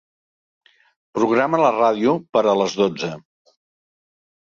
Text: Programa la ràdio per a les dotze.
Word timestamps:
Programa 1.19 1.61
la 1.65 1.71
ràdio 1.77 2.17
per 2.39 2.45
a 2.47 2.59
les 2.65 2.81
dotze. 2.83 3.15